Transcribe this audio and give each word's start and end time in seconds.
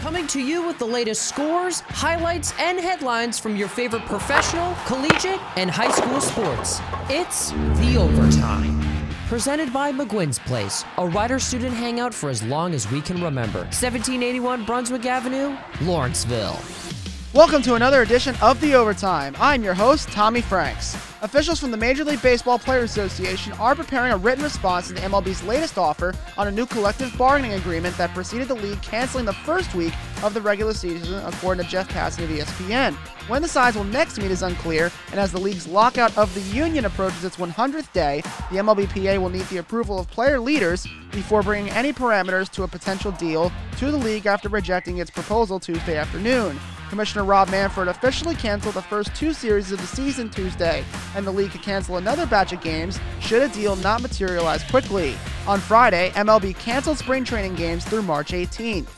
Coming 0.00 0.26
to 0.28 0.40
you 0.40 0.66
with 0.66 0.78
the 0.78 0.86
latest 0.86 1.28
scores, 1.28 1.80
highlights, 1.80 2.54
and 2.58 2.80
headlines 2.80 3.38
from 3.38 3.56
your 3.56 3.68
favorite 3.68 4.06
professional, 4.06 4.74
collegiate, 4.86 5.38
and 5.58 5.70
high 5.70 5.90
school 5.90 6.18
sports. 6.22 6.80
It's 7.10 7.50
The 7.50 7.98
Overtime. 7.98 8.80
Presented 9.28 9.70
by 9.70 9.92
McGuinn's 9.92 10.38
Place, 10.38 10.82
a 10.96 11.06
Rider 11.06 11.38
student 11.38 11.74
hangout 11.74 12.14
for 12.14 12.30
as 12.30 12.42
long 12.42 12.72
as 12.72 12.90
we 12.90 13.02
can 13.02 13.22
remember. 13.22 13.60
1781 13.60 14.64
Brunswick 14.64 15.04
Avenue, 15.04 15.54
Lawrenceville. 15.82 16.58
Welcome 17.34 17.60
to 17.62 17.74
another 17.74 18.00
edition 18.00 18.34
of 18.40 18.58
The 18.62 18.74
Overtime. 18.74 19.36
I'm 19.38 19.62
your 19.62 19.74
host, 19.74 20.08
Tommy 20.08 20.40
Franks. 20.40 21.09
Officials 21.22 21.60
from 21.60 21.70
the 21.70 21.76
Major 21.76 22.02
League 22.02 22.22
Baseball 22.22 22.58
Players 22.58 22.92
Association 22.92 23.52
are 23.54 23.74
preparing 23.74 24.10
a 24.10 24.16
written 24.16 24.42
response 24.42 24.88
to 24.88 24.94
the 24.94 25.00
MLB's 25.00 25.42
latest 25.42 25.76
offer 25.76 26.14
on 26.38 26.48
a 26.48 26.50
new 26.50 26.64
collective 26.64 27.14
bargaining 27.18 27.52
agreement 27.52 27.94
that 27.98 28.14
preceded 28.14 28.48
the 28.48 28.54
league 28.54 28.80
canceling 28.80 29.26
the 29.26 29.32
first 29.34 29.74
week 29.74 29.92
of 30.22 30.32
the 30.32 30.40
regular 30.40 30.72
season, 30.72 31.22
according 31.26 31.62
to 31.62 31.70
Jeff 31.70 31.90
Passan 31.90 32.24
of 32.24 32.30
ESPN. 32.30 32.94
When 33.28 33.42
the 33.42 33.48
sides 33.48 33.76
will 33.76 33.84
next 33.84 34.16
meet 34.16 34.30
is 34.30 34.42
unclear, 34.42 34.90
and 35.10 35.20
as 35.20 35.30
the 35.30 35.38
league's 35.38 35.66
lockout 35.66 36.16
of 36.16 36.32
the 36.34 36.40
union 36.40 36.86
approaches 36.86 37.22
its 37.22 37.36
100th 37.36 37.92
day, 37.92 38.22
the 38.50 38.56
MLBPA 38.56 39.20
will 39.20 39.28
need 39.28 39.46
the 39.48 39.58
approval 39.58 39.98
of 39.98 40.08
player 40.08 40.40
leaders 40.40 40.86
before 41.10 41.42
bringing 41.42 41.70
any 41.72 41.92
parameters 41.92 42.48
to 42.52 42.62
a 42.62 42.68
potential 42.68 43.12
deal 43.12 43.52
to 43.76 43.90
the 43.90 43.98
league 43.98 44.24
after 44.24 44.48
rejecting 44.48 44.98
its 44.98 45.10
proposal 45.10 45.60
Tuesday 45.60 45.98
afternoon. 45.98 46.58
Commissioner 46.90 47.24
Rob 47.24 47.48
Manfred 47.50 47.86
officially 47.86 48.34
canceled 48.34 48.74
the 48.74 48.82
first 48.82 49.14
two 49.14 49.32
series 49.32 49.70
of 49.70 49.80
the 49.80 49.86
season 49.86 50.28
Tuesday, 50.28 50.84
and 51.14 51.24
the 51.24 51.30
league 51.30 51.52
could 51.52 51.62
cancel 51.62 51.98
another 51.98 52.26
batch 52.26 52.52
of 52.52 52.60
games 52.60 52.98
should 53.20 53.42
a 53.42 53.48
deal 53.54 53.76
not 53.76 54.02
materialize 54.02 54.64
quickly. 54.64 55.14
On 55.46 55.60
Friday, 55.60 56.10
MLB 56.10 56.58
canceled 56.58 56.98
spring 56.98 57.24
training 57.24 57.54
games 57.54 57.84
through 57.84 58.02
March 58.02 58.32
18th. 58.32 58.88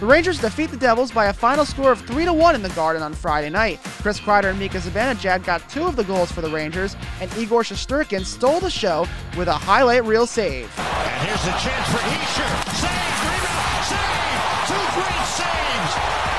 The 0.00 0.06
Rangers 0.06 0.40
defeat 0.40 0.70
the 0.70 0.76
Devils 0.78 1.12
by 1.12 1.26
a 1.26 1.32
final 1.34 1.66
score 1.66 1.92
of 1.92 2.00
3 2.00 2.28
1 2.28 2.54
in 2.54 2.62
the 2.62 2.70
Garden 2.70 3.02
on 3.02 3.12
Friday 3.12 3.50
night. 3.50 3.78
Chris 4.00 4.18
Kreider 4.18 4.50
and 4.50 4.58
Mika 4.58 4.78
Zibanejad 4.78 5.44
got 5.44 5.68
two 5.68 5.84
of 5.84 5.96
the 5.96 6.04
goals 6.04 6.32
for 6.32 6.40
the 6.40 6.50
Rangers, 6.50 6.96
and 7.20 7.30
Igor 7.36 7.62
Shesterkin 7.62 8.24
stole 8.24 8.58
the 8.58 8.70
show 8.70 9.06
with 9.36 9.48
a 9.48 9.52
highlight 9.52 10.04
reel 10.04 10.26
save. 10.26 10.76
And 10.78 11.28
here's 11.28 11.44
the 11.44 11.52
chance 11.60 11.88
for 11.90 11.98
Hischier. 11.98 12.50
Save, 12.80 13.20
rebound, 13.28 13.84
save! 13.84 14.22
Two 14.66 15.00
great 15.00 15.26
saves! 15.26 16.31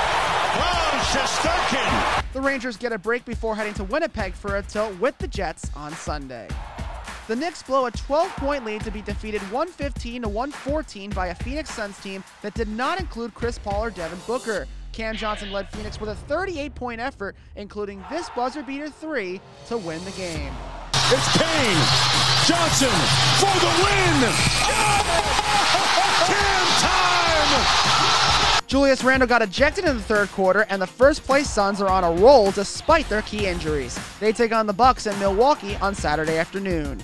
Shesterkin! 1.14 2.24
The 2.34 2.42
Rangers 2.42 2.76
get 2.76 2.92
a 2.92 2.98
break 2.98 3.24
before 3.24 3.56
heading 3.56 3.76
to 3.76 3.84
Winnipeg 3.84 4.34
for 4.34 4.58
a 4.58 4.64
tilt 4.64 5.00
with 5.00 5.16
the 5.20 5.28
Jets 5.28 5.70
on 5.76 5.94
Sunday. 5.94 6.48
The 7.28 7.36
Knicks 7.36 7.62
blow 7.62 7.86
a 7.86 7.92
12-point 7.92 8.66
lead 8.66 8.82
to 8.82 8.90
be 8.90 9.04
defeated 9.04 9.40
115 9.52 10.24
to 10.24 10.28
114 10.28 11.12
by 11.12 11.28
a 11.28 11.36
Phoenix 11.36 11.70
Suns 11.70 12.00
team 12.00 12.24
that 12.42 12.56
did 12.56 12.68
not 12.68 13.00
include 13.00 13.36
Chris 13.36 13.60
Paul 13.60 13.84
or 13.84 13.92
Devin 13.92 14.18
Booker. 14.26 14.66
Cam 14.92 15.16
Johnson 15.16 15.52
led 15.52 15.70
Phoenix 15.70 16.00
with 16.00 16.10
a 16.10 16.16
38-point 16.34 17.00
effort, 17.00 17.36
including 17.58 18.04
this 18.10 18.28
buzzer 18.32 18.64
beater 18.64 18.90
three 18.90 19.40
to 19.68 19.78
win 19.78 20.04
the 20.06 20.12
game. 20.12 20.52
It's 20.94 21.38
Kane! 21.38 21.78
Johnson 22.48 22.90
for 23.38 23.54
the 23.60 23.70
win! 23.86 25.33
Julius 28.74 29.04
Randle 29.04 29.30
got 29.30 29.44
ejected 29.44 29.86
in 29.86 29.96
the 29.96 30.02
third 30.02 30.30
quarter, 30.30 30.66
and 30.68 30.82
the 30.82 30.88
first 30.88 31.22
place 31.22 31.48
Suns 31.48 31.80
are 31.80 31.90
on 31.90 32.04
a 32.04 32.12
roll 32.20 32.50
despite 32.50 33.08
their 33.08 33.22
key 33.22 33.46
injuries. 33.46 34.00
They 34.20 34.34
take 34.34 34.52
on 34.52 34.66
the 34.66 34.74
Bucks 34.74 35.06
in 35.06 35.18
Milwaukee 35.20 35.76
on 35.76 35.94
Saturday 35.94 36.40
afternoon. 36.40 37.00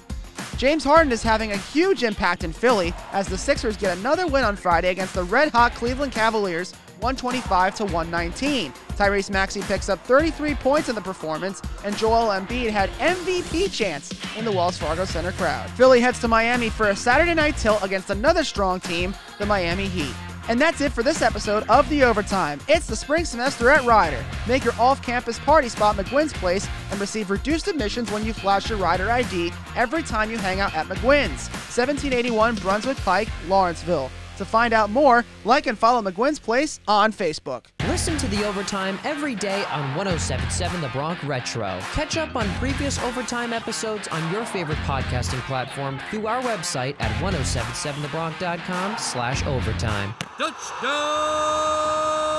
James 0.57 0.83
Harden 0.83 1.13
is 1.13 1.21
having 1.21 1.51
a 1.51 1.57
huge 1.57 2.01
impact 2.01 2.43
in 2.43 2.51
Philly 2.51 2.91
as 3.11 3.27
the 3.27 3.37
Sixers 3.37 3.77
get 3.77 3.95
another 3.95 4.25
win 4.25 4.43
on 4.43 4.55
Friday 4.55 4.89
against 4.89 5.13
the 5.13 5.23
red-hot 5.25 5.75
Cleveland 5.75 6.11
Cavaliers 6.11 6.73
125 7.01 7.75
to 7.75 7.83
119. 7.83 8.71
Tyrese 8.97 9.29
Maxey 9.29 9.61
picks 9.61 9.89
up 9.89 10.03
33 10.05 10.55
points 10.55 10.89
in 10.89 10.95
the 10.95 11.01
performance, 11.01 11.61
and 11.85 11.95
Joel 11.95 12.29
Embiid 12.29 12.71
had 12.71 12.89
MVP 12.93 13.71
chance 13.71 14.11
in 14.35 14.43
the 14.43 14.51
Wells 14.51 14.79
Fargo 14.79 15.05
Center 15.05 15.33
crowd. 15.33 15.69
Philly 15.69 16.01
heads 16.01 16.17
to 16.21 16.27
Miami 16.27 16.71
for 16.71 16.89
a 16.89 16.95
Saturday 16.95 17.35
night 17.35 17.57
tilt 17.57 17.83
against 17.83 18.09
another 18.09 18.43
strong 18.43 18.79
team, 18.79 19.13
the 19.37 19.45
Miami 19.45 19.85
Heat. 19.85 20.15
And 20.49 20.59
that's 20.59 20.81
it 20.81 20.91
for 20.91 21.03
this 21.03 21.21
episode 21.21 21.61
of 21.69 21.87
The 21.89 22.03
Overtime. 22.03 22.59
It's 22.67 22.87
the 22.87 22.95
spring 22.95 23.23
semester 23.23 23.69
at 23.69 23.85
Rider. 23.85 24.25
Make 24.47 24.63
your 24.63 24.73
off 24.79 24.99
campus 24.99 25.37
party 25.37 25.69
spot 25.69 25.95
McGuinn's 25.95 26.33
Place 26.33 26.67
and 26.89 26.99
receive 26.99 27.29
reduced 27.29 27.67
admissions 27.67 28.11
when 28.11 28.25
you 28.25 28.33
flash 28.33 28.67
your 28.67 28.79
Rider 28.79 29.11
ID 29.11 29.51
every 29.75 30.01
time 30.01 30.31
you 30.31 30.39
hang 30.39 30.59
out 30.59 30.73
at 30.73 30.87
McGuinn's, 30.87 31.49
1781 31.77 32.55
Brunswick 32.55 32.97
Pike, 32.97 33.29
Lawrenceville. 33.47 34.09
To 34.37 34.45
find 34.45 34.73
out 34.73 34.89
more, 34.89 35.23
like 35.45 35.67
and 35.67 35.77
follow 35.77 36.01
McGuinn's 36.01 36.39
Place 36.39 36.79
on 36.87 37.13
Facebook. 37.13 37.65
Listen 37.99 38.17
to 38.17 38.29
The 38.29 38.47
Overtime 38.47 38.97
every 39.03 39.35
day 39.35 39.65
on 39.65 39.93
1077 39.93 40.79
The 40.79 40.87
Bronc 40.87 41.21
Retro. 41.21 41.79
Catch 41.91 42.15
up 42.15 42.33
on 42.37 42.47
previous 42.51 42.97
Overtime 42.99 43.51
episodes 43.51 44.07
on 44.07 44.31
your 44.31 44.45
favorite 44.45 44.77
podcasting 44.79 45.41
platform 45.41 45.99
through 46.09 46.27
our 46.27 46.41
website 46.41 46.95
at 47.01 47.11
1077thebronc.com 47.21 48.97
slash 48.97 49.45
overtime. 49.45 50.13
Touchdown! 50.37 52.38